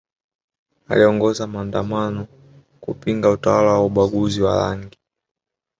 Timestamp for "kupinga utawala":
2.81-3.71